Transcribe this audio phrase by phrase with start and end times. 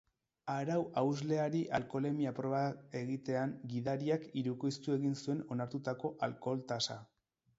[0.51, 2.61] Arau-hausleari alkoholemia-proba
[3.01, 6.99] egitean, gidariak hirukoiztu egin zuen onartutako alkohol-tasa.